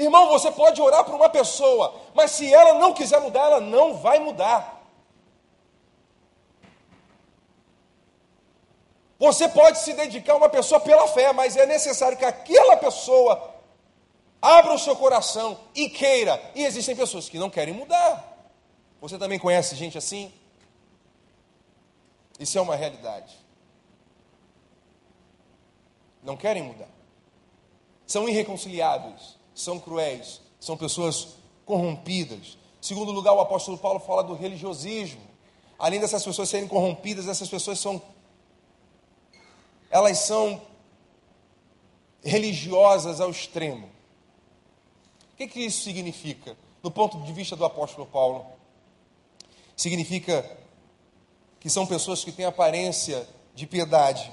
[0.00, 3.94] Irmão, você pode orar por uma pessoa, mas se ela não quiser mudar, ela não
[3.98, 4.80] vai mudar.
[9.18, 13.54] Você pode se dedicar a uma pessoa pela fé, mas é necessário que aquela pessoa
[14.40, 16.40] abra o seu coração e queira.
[16.54, 18.26] E existem pessoas que não querem mudar.
[19.02, 20.32] Você também conhece gente assim?
[22.38, 23.36] Isso é uma realidade.
[26.22, 26.88] Não querem mudar.
[28.06, 31.28] São irreconciliáveis, são cruéis, são pessoas
[31.64, 32.58] corrompidas.
[32.80, 35.20] Segundo lugar, o apóstolo Paulo fala do religiosismo.
[35.78, 38.02] Além dessas pessoas serem corrompidas, essas pessoas são
[39.90, 40.62] elas são
[42.22, 43.88] religiosas ao extremo.
[45.32, 48.46] O que, que isso significa, do ponto de vista do apóstolo Paulo?
[49.76, 50.58] Significa
[51.58, 54.30] que são pessoas que têm aparência de piedade,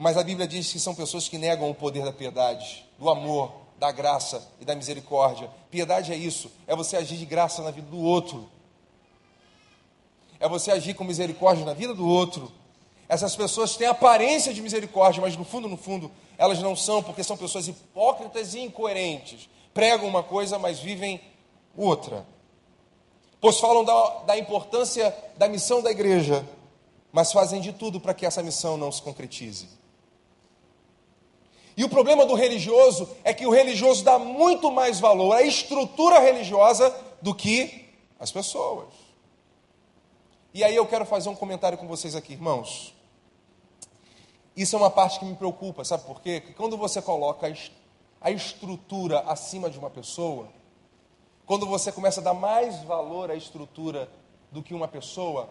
[0.00, 3.52] mas a Bíblia diz que são pessoas que negam o poder da piedade, do amor,
[3.78, 5.50] da graça e da misericórdia.
[5.70, 8.48] Piedade é isso, é você agir de graça na vida do outro,
[10.40, 12.50] é você agir com misericórdia na vida do outro.
[13.10, 17.22] Essas pessoas têm aparência de misericórdia, mas no fundo, no fundo, elas não são, porque
[17.22, 19.50] são pessoas hipócritas e incoerentes.
[19.74, 21.20] Pregam uma coisa, mas vivem
[21.76, 22.24] outra.
[23.38, 26.42] Pois falam da, da importância da missão da igreja,
[27.12, 29.79] mas fazem de tudo para que essa missão não se concretize.
[31.80, 36.18] E o problema do religioso é que o religioso dá muito mais valor à estrutura
[36.18, 37.88] religiosa do que
[38.18, 38.88] às pessoas.
[40.52, 42.94] E aí eu quero fazer um comentário com vocês aqui, irmãos.
[44.54, 46.42] Isso é uma parte que me preocupa, sabe por quê?
[46.42, 47.50] Porque quando você coloca
[48.20, 50.48] a estrutura acima de uma pessoa,
[51.46, 54.06] quando você começa a dar mais valor à estrutura
[54.52, 55.48] do que uma pessoa,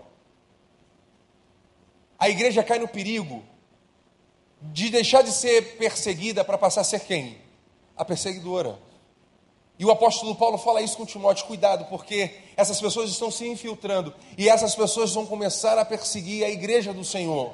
[2.19, 3.43] a igreja cai no perigo
[4.61, 7.37] de deixar de ser perseguida para passar a ser quem?
[7.95, 8.77] A perseguidora.
[9.77, 14.13] E o apóstolo Paulo fala isso com Timóteo: cuidado, porque essas pessoas estão se infiltrando
[14.37, 17.53] e essas pessoas vão começar a perseguir a igreja do Senhor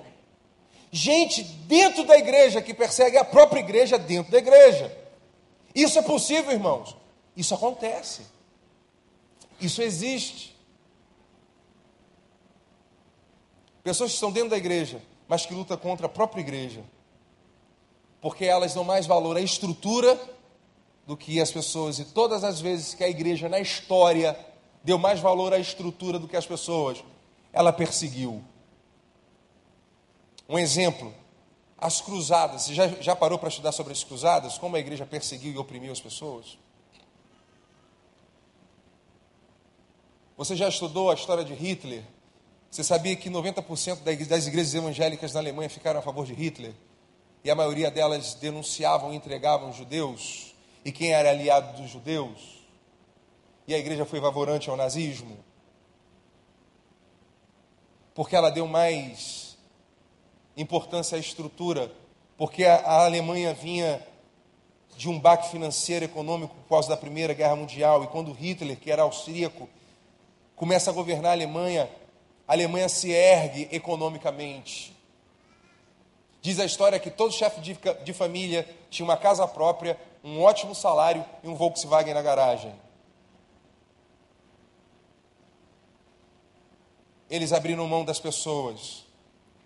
[0.96, 4.96] gente dentro da igreja que persegue a própria igreja dentro da igreja.
[5.76, 6.96] Isso é possível, irmãos?
[7.36, 8.22] Isso acontece.
[9.60, 10.56] Isso existe.
[13.84, 16.82] Pessoas que estão dentro da igreja, mas que lutam contra a própria igreja.
[18.26, 20.20] Porque elas dão mais valor à estrutura
[21.06, 22.00] do que as pessoas.
[22.00, 24.36] E todas as vezes que a igreja na história
[24.84, 27.04] deu mais valor à estrutura do que as pessoas,
[27.54, 28.44] ela perseguiu
[30.50, 31.14] um exemplo,
[31.78, 32.64] as cruzadas.
[32.64, 34.58] Você já, já parou para estudar sobre as cruzadas?
[34.58, 36.58] Como a igreja perseguiu e oprimiu as pessoas?
[40.36, 42.04] Você já estudou a história de Hitler?
[42.72, 46.74] Você sabia que 90% das igrejas evangélicas na Alemanha ficaram a favor de Hitler?
[47.46, 50.56] E a maioria delas denunciavam e entregavam judeus?
[50.84, 52.66] E quem era aliado dos judeus?
[53.68, 55.38] E a igreja foi favorante ao nazismo?
[58.16, 59.60] Porque ela deu mais
[60.58, 61.92] importância à estrutura,
[62.36, 64.04] porque a, a Alemanha vinha
[64.98, 68.90] de um baque financeiro econômico por causa da Primeira Guerra Mundial, e quando Hitler, que
[68.90, 69.70] era austríaco,
[70.56, 71.92] começa a governar a Alemanha,
[72.48, 74.95] a Alemanha se ergue economicamente.
[76.46, 80.76] Diz a história que todo chefe de, de família tinha uma casa própria, um ótimo
[80.76, 82.72] salário e um Volkswagen na garagem.
[87.28, 89.08] Eles abriram mão das pessoas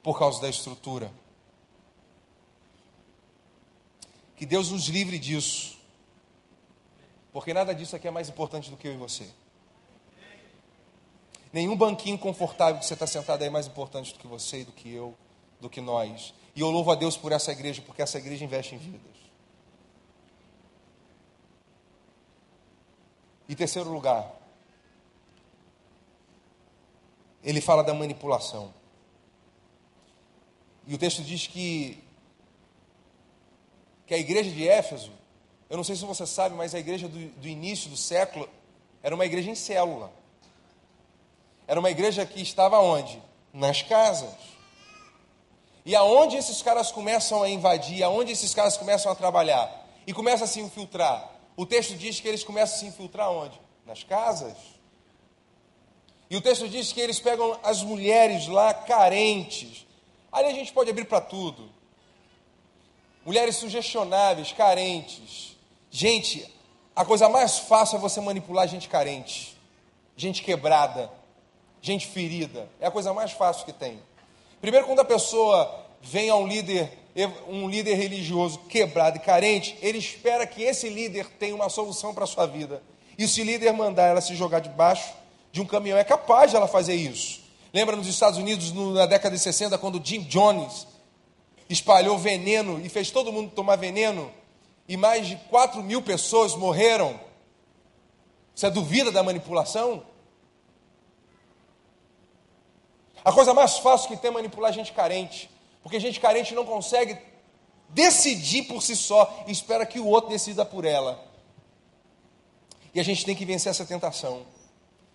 [0.01, 1.11] por causa da estrutura.
[4.37, 5.77] Que Deus nos livre disso.
[7.33, 9.29] Porque nada disso aqui é mais importante do que eu e você.
[11.51, 14.89] Nenhum banquinho confortável que você está sentado é mais importante do que você, do que
[14.89, 15.13] eu,
[15.59, 16.33] do que nós.
[16.59, 19.15] E eu louvo a Deus por essa igreja, porque essa igreja investe em vidas.
[23.47, 24.29] E terceiro lugar,
[27.41, 28.73] ele fala da manipulação.
[30.85, 32.03] E o texto diz que,
[34.05, 35.13] que a igreja de Éfeso,
[35.69, 38.49] eu não sei se você sabe, mas a igreja do, do início do século
[39.01, 40.11] era uma igreja em célula.
[41.65, 43.23] Era uma igreja que estava onde?
[43.53, 44.58] Nas casas.
[45.85, 50.45] E aonde esses caras começam a invadir, aonde esses caras começam a trabalhar e começam
[50.45, 51.29] a se infiltrar?
[51.55, 53.59] O texto diz que eles começam a se infiltrar onde?
[53.85, 54.55] Nas casas.
[56.29, 59.85] E o texto diz que eles pegam as mulheres lá carentes.
[60.31, 61.69] Ali a gente pode abrir para tudo.
[63.25, 65.57] Mulheres sugestionáveis, carentes.
[65.89, 66.53] Gente,
[66.95, 69.57] a coisa mais fácil é você manipular gente carente,
[70.15, 71.11] gente quebrada,
[71.81, 72.69] gente ferida.
[72.79, 74.01] É a coisa mais fácil que tem.
[74.61, 76.91] Primeiro, quando a pessoa vem a um líder,
[77.47, 82.23] um líder religioso quebrado e carente, ele espera que esse líder tenha uma solução para
[82.23, 82.81] a sua vida.
[83.17, 85.13] E se o líder mandar ela se jogar debaixo
[85.51, 87.41] de um caminhão, é capaz de ela fazer isso.
[87.73, 90.87] Lembra nos Estados Unidos, na década de 60, quando Jim Jones
[91.69, 94.31] espalhou veneno e fez todo mundo tomar veneno?
[94.89, 97.19] e mais de 4 mil pessoas morreram.
[98.55, 100.03] Você duvida da manipulação?
[103.23, 105.49] A coisa mais fácil que tem é manipular gente carente,
[105.83, 107.17] porque gente carente não consegue
[107.89, 111.23] decidir por si só e espera que o outro decida por ela.
[112.93, 114.45] E a gente tem que vencer essa tentação,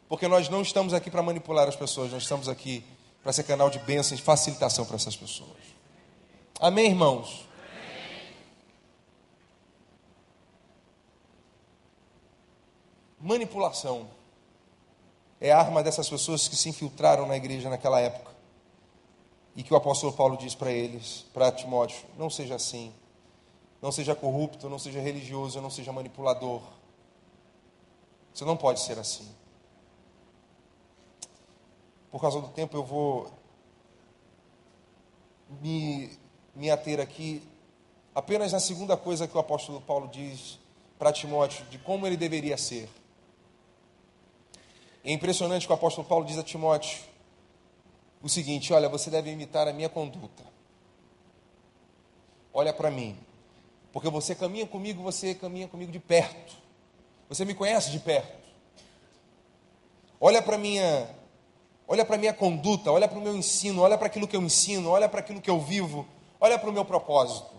[0.09, 2.85] porque nós não estamos aqui para manipular as pessoas, nós estamos aqui
[3.23, 5.51] para ser canal de bênção e facilitação para essas pessoas.
[6.61, 7.45] Amém, irmãos?
[13.25, 14.07] manipulação
[15.45, 18.33] é arma dessas pessoas que se infiltraram na igreja naquela época.
[19.55, 22.95] E que o apóstolo Paulo diz para eles, para Timóteo: não seja assim.
[23.83, 26.63] Não seja corrupto, não seja religioso, não seja manipulador.
[28.33, 29.29] Você não pode ser assim.
[32.11, 33.31] Por causa do tempo, eu vou
[35.61, 36.19] me,
[36.55, 37.47] me ater aqui
[38.15, 40.59] apenas na segunda coisa que o apóstolo Paulo diz
[40.99, 42.89] para Timóteo de como ele deveria ser.
[45.05, 46.99] É impressionante que o apóstolo Paulo diz a Timóteo
[48.23, 50.43] o seguinte: olha, você deve imitar a minha conduta.
[52.55, 53.19] Olha para mim,
[53.93, 56.57] porque você caminha comigo, você caminha comigo de perto.
[57.29, 58.45] Você me conhece de perto.
[60.19, 61.11] Olha para minha,
[61.87, 64.89] olha para minha conduta, olha para o meu ensino, olha para aquilo que eu ensino,
[64.89, 66.07] olha para aquilo que eu vivo,
[66.41, 67.53] olha para o meu propósito.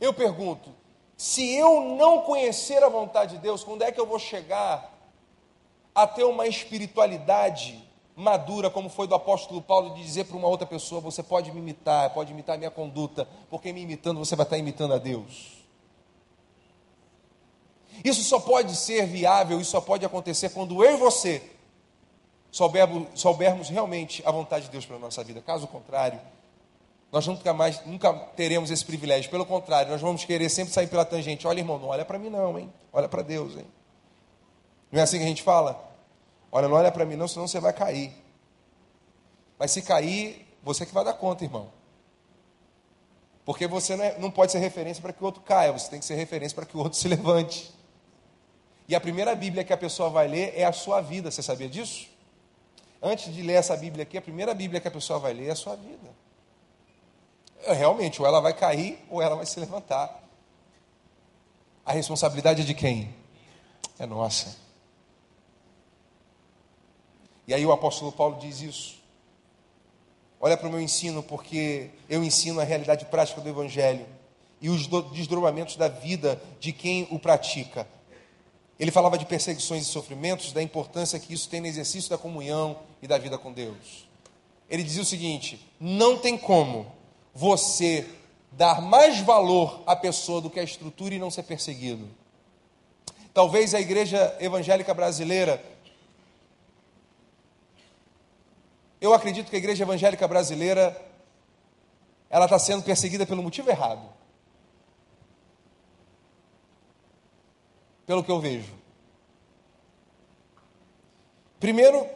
[0.00, 0.74] Eu pergunto,
[1.16, 4.93] se eu não conhecer a vontade de Deus, quando é que eu vou chegar
[5.94, 7.82] a ter uma espiritualidade
[8.16, 11.58] madura, como foi do apóstolo Paulo, de dizer para uma outra pessoa: você pode me
[11.58, 15.64] imitar, pode imitar a minha conduta, porque me imitando você vai estar imitando a Deus.
[18.04, 21.42] Isso só pode ser viável, isso só pode acontecer quando eu e você
[22.50, 25.40] soubermos, soubermos realmente a vontade de Deus para a nossa vida.
[25.40, 26.20] Caso contrário,
[27.12, 29.30] nós nunca mais, nunca teremos esse privilégio.
[29.30, 31.46] Pelo contrário, nós vamos querer sempre sair pela tangente.
[31.46, 32.72] Olha, irmão, não olha para mim não, hein?
[32.92, 33.66] Olha para Deus, hein?
[34.94, 35.92] Não é assim que a gente fala?
[36.52, 38.12] Olha, não olha para mim não, senão você vai cair.
[39.58, 41.68] Mas se cair, você que vai dar conta, irmão.
[43.44, 45.98] Porque você não, é, não pode ser referência para que o outro caia, você tem
[45.98, 47.74] que ser referência para que o outro se levante.
[48.86, 51.68] E a primeira Bíblia que a pessoa vai ler é a sua vida, você sabia
[51.68, 52.06] disso?
[53.02, 55.50] Antes de ler essa Bíblia aqui, a primeira Bíblia que a pessoa vai ler é
[55.50, 56.08] a sua vida.
[57.64, 60.22] É, realmente, ou ela vai cair ou ela vai se levantar.
[61.84, 63.12] A responsabilidade é de quem?
[63.98, 64.62] É nossa.
[67.46, 69.02] E aí o apóstolo Paulo diz isso.
[70.40, 74.06] Olha para o meu ensino, porque eu ensino a realidade prática do Evangelho
[74.60, 77.86] e os desdobramentos da vida de quem o pratica.
[78.78, 82.78] Ele falava de perseguições e sofrimentos, da importância que isso tem no exercício da comunhão
[83.00, 84.08] e da vida com Deus.
[84.68, 86.86] Ele dizia o seguinte: não tem como
[87.32, 88.06] você
[88.52, 92.08] dar mais valor à pessoa do que à estrutura e não ser perseguido.
[93.32, 95.62] Talvez a igreja evangélica brasileira
[99.04, 100.98] Eu acredito que a igreja evangélica brasileira
[102.30, 104.00] ela está sendo perseguida pelo motivo errado.
[108.06, 108.72] Pelo que eu vejo.
[111.60, 112.06] Primeiro,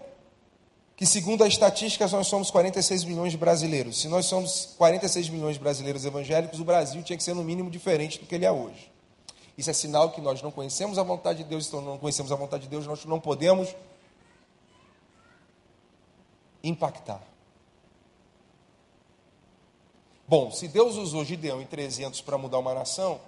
[0.97, 4.01] que segundo as estatísticas nós somos 46 milhões de brasileiros.
[4.01, 7.70] Se nós somos 46 milhões de brasileiros evangélicos, o Brasil tinha que ser no mínimo
[7.70, 8.91] diferente do que ele é hoje.
[9.59, 12.34] Isso é sinal que nós não conhecemos a vontade de Deus, então não conhecemos a
[12.34, 13.76] vontade de Deus, nós não podemos
[16.69, 17.23] impactar.
[20.27, 23.21] Bom, se Deus usou Gideão e 300 para mudar uma nação,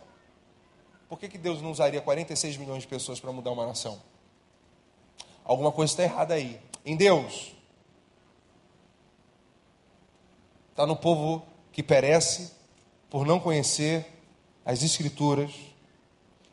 [1.08, 4.00] por que, que Deus não usaria 46 milhões de pessoas para mudar uma nação?
[5.42, 6.60] Alguma coisa está errada aí.
[6.84, 7.52] Em Deus,
[10.70, 12.52] está no povo que perece
[13.08, 14.06] por não conhecer
[14.64, 15.52] as Escrituras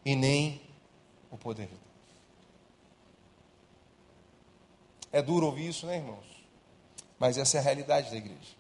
[0.04, 0.62] e nem
[1.30, 1.82] o poder de Deus.
[5.12, 6.37] É duro ouvir isso, né, irmãos?
[7.20, 8.56] Mas essa é a realidade da igreja.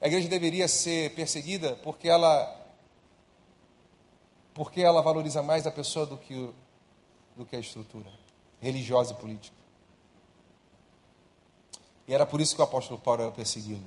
[0.00, 2.60] A igreja deveria ser perseguida porque ela
[4.54, 6.52] porque ela valoriza mais a pessoa do que,
[7.36, 8.10] do que a estrutura
[8.60, 9.56] religiosa e política.
[12.06, 13.84] E era por isso que o apóstolo Paulo era perseguido.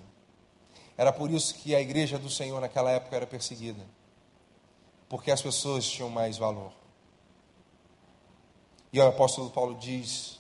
[0.98, 3.86] Era por isso que a igreja do Senhor naquela época era perseguida.
[5.08, 6.72] Porque as pessoas tinham mais valor.
[8.92, 10.40] E o apóstolo Paulo diz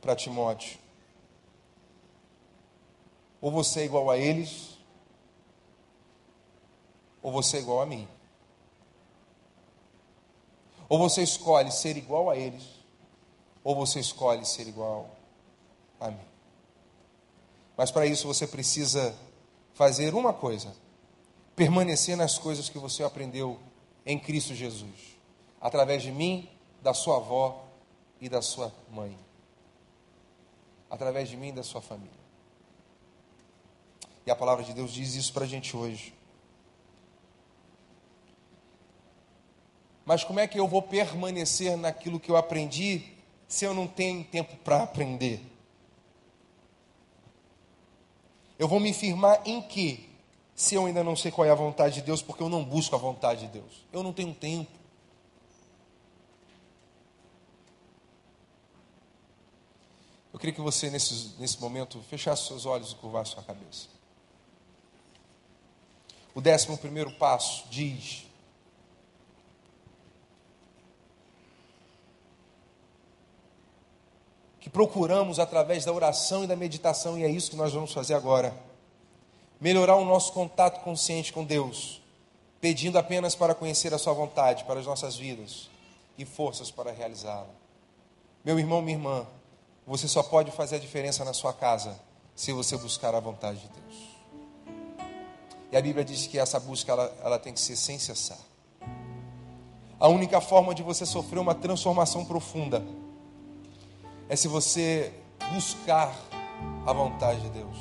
[0.00, 0.78] para Timóteo:
[3.40, 4.76] ou você é igual a eles,
[7.22, 8.08] ou você é igual a mim.
[10.88, 12.64] Ou você escolhe ser igual a eles,
[13.62, 15.08] ou você escolhe ser igual
[16.00, 16.26] a mim.
[17.76, 19.14] Mas para isso você precisa
[19.74, 20.74] fazer uma coisa:
[21.54, 23.58] permanecer nas coisas que você aprendeu
[24.04, 25.16] em Cristo Jesus,
[25.60, 26.48] através de mim,
[26.82, 27.64] da sua avó
[28.20, 29.16] e da sua mãe,
[30.90, 32.28] através de mim e da sua família.
[34.26, 36.14] E a palavra de Deus diz isso para a gente hoje.
[40.04, 43.12] Mas como é que eu vou permanecer naquilo que eu aprendi
[43.46, 45.40] se eu não tenho tempo para aprender?
[48.58, 50.00] Eu vou me firmar em quê?
[50.54, 52.94] Se eu ainda não sei qual é a vontade de Deus, porque eu não busco
[52.96, 53.86] a vontade de Deus.
[53.92, 54.77] Eu não tenho tempo.
[60.38, 63.88] Eu queria que você, nesse, nesse momento, fechasse seus olhos e curvasse sua cabeça.
[66.32, 68.24] O décimo primeiro passo diz:
[74.60, 78.14] que procuramos através da oração e da meditação, e é isso que nós vamos fazer
[78.14, 78.56] agora.
[79.60, 82.00] Melhorar o nosso contato consciente com Deus,
[82.60, 85.68] pedindo apenas para conhecer a Sua vontade para as nossas vidas
[86.16, 87.50] e forças para realizá-la.
[88.44, 89.26] Meu irmão, minha irmã,
[89.88, 91.98] você só pode fazer a diferença na sua casa
[92.36, 94.18] se você buscar a vontade de Deus.
[95.72, 98.38] E a Bíblia diz que essa busca ela, ela tem que ser sem cessar.
[99.98, 102.84] A única forma de você sofrer uma transformação profunda
[104.28, 105.10] é se você
[105.54, 106.14] buscar
[106.86, 107.78] a vontade de Deus.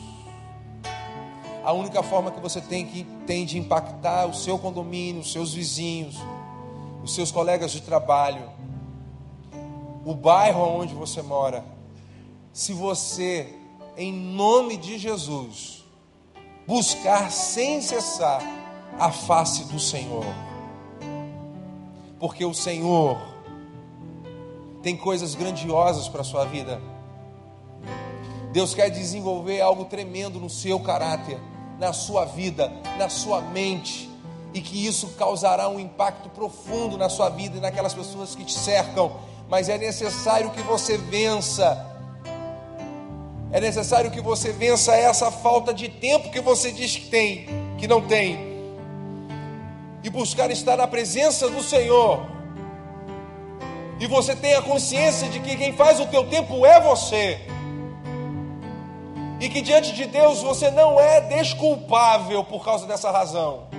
[1.62, 5.54] A única forma que você tem que tem de impactar o seu condomínio, os seus
[5.54, 6.16] vizinhos,
[7.04, 8.50] os seus colegas de trabalho,
[10.06, 11.76] o bairro onde você mora,
[12.58, 13.54] se você,
[13.96, 15.86] em nome de Jesus,
[16.66, 18.42] buscar sem cessar
[18.98, 20.26] a face do Senhor.
[22.20, 23.16] Porque o Senhor
[24.82, 26.82] tem coisas grandiosas para a sua vida.
[28.52, 31.40] Deus quer desenvolver algo tremendo no seu caráter,
[31.78, 34.10] na sua vida, na sua mente,
[34.52, 38.58] e que isso causará um impacto profundo na sua vida e naquelas pessoas que te
[38.58, 39.16] cercam.
[39.48, 41.97] Mas é necessário que você vença.
[43.58, 47.48] É necessário que você vença essa falta de tempo que você diz que tem,
[47.80, 48.38] que não tem.
[50.04, 52.24] E buscar estar na presença do Senhor
[54.00, 57.40] e você tenha consciência de que quem faz o teu tempo é você.
[59.40, 63.70] E que diante de Deus você não é desculpável por causa dessa razão.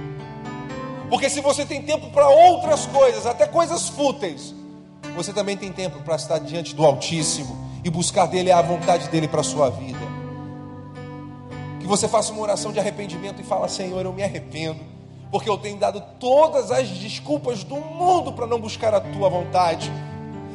[1.09, 4.53] Porque se você tem tempo para outras coisas, até coisas fúteis,
[5.15, 9.27] você também tem tempo para estar diante do Altíssimo e buscar dele a vontade dele
[9.27, 9.99] para a sua vida.
[11.81, 14.81] Que você faça uma oração de arrependimento e fala: Senhor, eu me arrependo,
[15.31, 19.91] porque eu tenho dado todas as desculpas do mundo para não buscar a tua vontade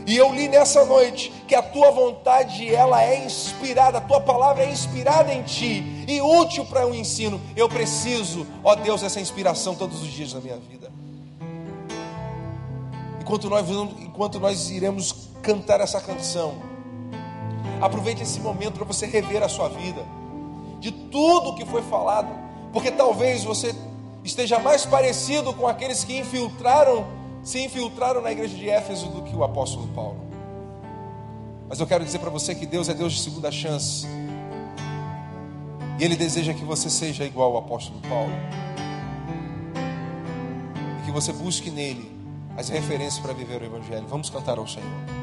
[0.06, 4.64] e eu li nessa noite que a tua vontade ela é inspirada, a tua palavra
[4.64, 7.40] é inspirada em ti e útil para o um ensino.
[7.56, 10.92] Eu preciso, ó Deus, dessa inspiração todos os dias da minha vida.
[13.22, 16.56] Enquanto nós, enquanto nós iremos cantar essa canção,
[17.82, 20.06] aproveite esse momento para você rever a sua vida,
[20.80, 22.30] de tudo que foi falado,
[22.72, 23.76] porque talvez você
[24.24, 27.06] esteja mais parecido com aqueles que infiltraram
[27.44, 30.18] se infiltraram na igreja de Éfeso do que o apóstolo Paulo.
[31.68, 34.08] Mas eu quero dizer para você que Deus é Deus de segunda chance.
[36.00, 38.32] E Ele deseja que você seja igual ao apóstolo Paulo.
[41.02, 42.12] E que você busque nele
[42.56, 44.06] as referências para viver o Evangelho.
[44.08, 45.23] Vamos cantar ao Senhor.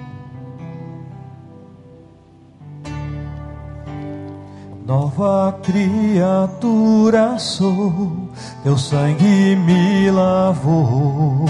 [4.90, 8.28] Nova criatura sou,
[8.64, 11.44] teu sangue me lavou.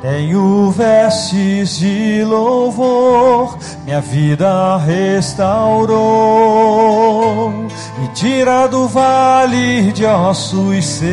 [0.00, 5.90] Tenho vestes de louvor, minha vida restaurou.
[7.98, 11.10] Me tira do vale de ossos secos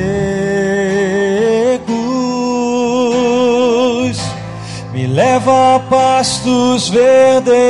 [4.93, 7.67] me leva a pastos verdejantes.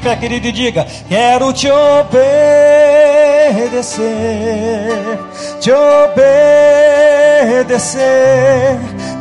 [0.00, 2.08] De pé, querido, e diga: Quero te obedecer,
[5.60, 7.68] te obedecer.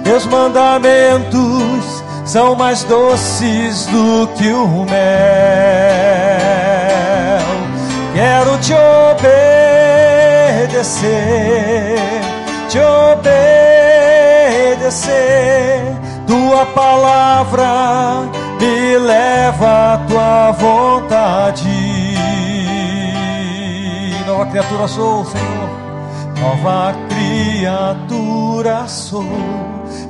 [0.05, 4.95] Teus mandamentos são mais doces do que o mel.
[8.15, 9.19] Quero te obedecer
[12.69, 13.39] te obedecer.
[16.25, 21.67] Tua palavra me leva à tua vontade.
[24.27, 25.69] Nova criatura sou, Senhor.
[26.39, 29.25] Nova criatura sou.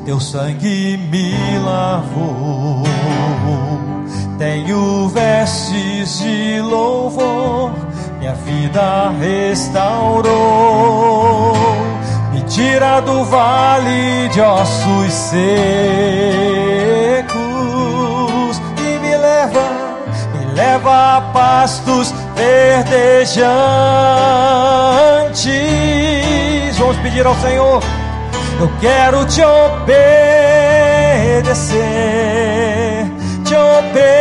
[0.06, 2.84] Teu sangue me lavou.
[4.38, 7.72] Tenho vestes de louvor.
[8.20, 10.90] Minha vida restaurou
[12.50, 16.89] tira do vale de ossos secos
[20.60, 23.48] leva pastos verdejantes.
[26.78, 27.82] Vamos pedir ao Senhor,
[28.60, 29.90] eu quero te obedecer,
[33.46, 34.20] te obedecer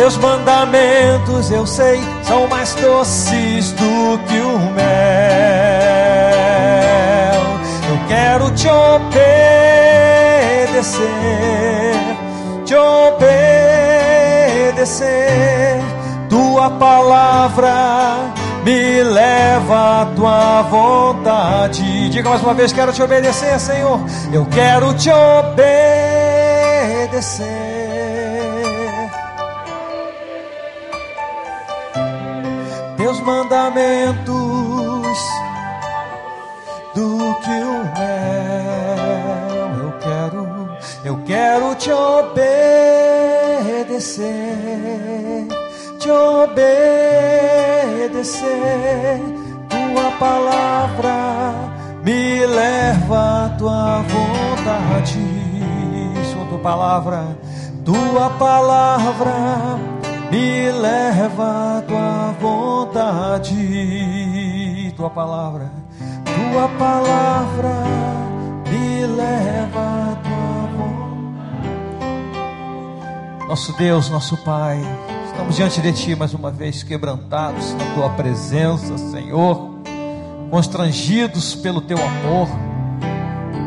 [0.00, 4.80] teus mandamentos eu sei são mais doces do que o mel.
[7.90, 9.20] Eu quero te obedecer,
[12.70, 12.76] te
[14.36, 15.10] obedecer.
[16.28, 18.32] Tua palavra
[18.64, 22.08] me leva à tua vontade.
[22.10, 23.98] Diga mais uma vez: quero te obedecer, Senhor.
[24.32, 25.80] Eu quero te obedecer.
[32.96, 35.18] teus mandamentos
[36.94, 39.39] do que o mel.
[41.02, 42.36] Eu quero, te obedecer,
[45.98, 46.60] te obedecer.
[49.70, 51.54] Tua palavra
[52.04, 55.26] me leva à tua vontade.
[56.30, 57.36] Sua tua palavra,
[57.82, 59.78] tua palavra
[60.30, 63.54] me leva a tua vontade,
[64.96, 65.72] tua palavra,
[66.24, 67.72] tua palavra
[68.70, 70.09] me leva a
[73.50, 74.80] Nosso Deus, nosso Pai,
[75.26, 79.74] estamos diante de Ti mais uma vez, quebrantados na Tua presença, Senhor,
[80.52, 82.46] constrangidos pelo Teu amor,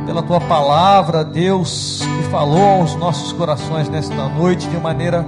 [0.06, 5.28] pela Tua palavra, Deus, que falou aos nossos corações nesta noite de maneira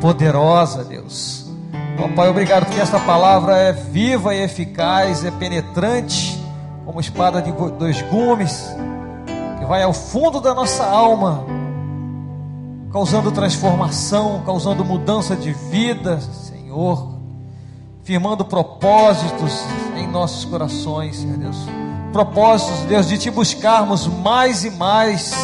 [0.00, 1.50] poderosa, Deus.
[1.98, 6.40] Ó Pai, obrigado porque esta palavra é viva e eficaz, é penetrante,
[6.84, 8.72] como espada de dois gumes,
[9.58, 11.44] que vai ao fundo da nossa alma,
[12.92, 17.14] causando transformação, causando mudança de vida, Senhor,
[18.02, 19.64] firmando propósitos
[19.96, 21.56] em nossos corações, Senhor Deus.
[22.12, 25.34] Propósitos, Deus, de te buscarmos mais e mais,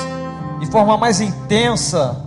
[0.60, 2.24] de forma mais intensa,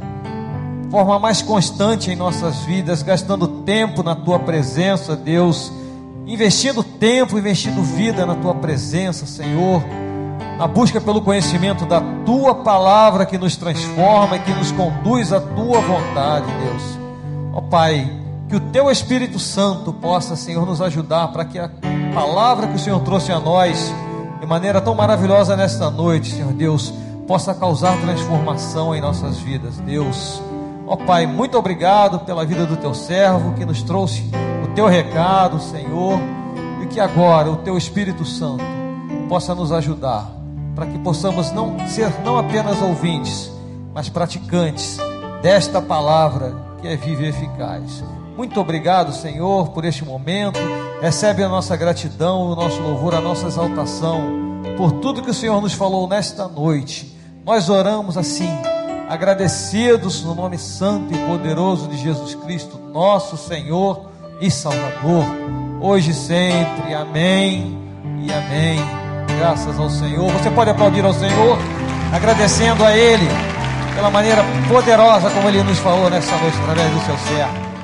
[0.92, 5.72] forma mais constante em nossas vidas, gastando tempo na tua presença, Deus,
[6.26, 9.84] investindo tempo, investindo vida na tua presença, Senhor,
[10.58, 15.40] na busca pelo conhecimento da tua palavra que nos transforma e que nos conduz à
[15.40, 17.00] tua vontade, Deus.
[17.54, 18.10] Ó Pai,
[18.48, 21.70] que o teu Espírito Santo possa, Senhor, nos ajudar para que a
[22.14, 23.94] palavra que o Senhor trouxe a nós
[24.40, 26.94] de maneira tão maravilhosa nesta noite, Senhor Deus,
[27.28, 30.42] possa causar transformação em nossas vidas, Deus.
[30.88, 34.24] Ó oh, Pai, muito obrigado pela vida do teu servo que nos trouxe
[34.64, 36.20] o teu recado, Senhor,
[36.84, 38.64] e que agora o teu Espírito Santo
[39.28, 40.35] possa nos ajudar
[40.76, 43.50] para que possamos não ser não apenas ouvintes,
[43.94, 44.98] mas praticantes
[45.42, 48.04] desta palavra que é viva e eficaz.
[48.36, 50.60] Muito obrigado, Senhor, por este momento.
[51.02, 54.46] Recebe a nossa gratidão, o nosso louvor, a nossa exaltação
[54.78, 57.16] por tudo que o Senhor nos falou nesta noite.
[57.46, 58.50] Nós oramos assim
[59.08, 64.10] agradecidos no nome santo e poderoso de Jesus Cristo, nosso Senhor
[64.42, 65.26] e Salvador,
[65.82, 66.94] hoje e sempre.
[66.94, 67.78] Amém
[68.26, 69.05] e amém.
[69.38, 70.32] Graças ao Senhor.
[70.32, 71.58] Você pode aplaudir ao Senhor,
[72.14, 73.28] agradecendo a Ele
[73.94, 77.75] pela maneira poderosa como Ele nos falou nessa noite através do seu servo.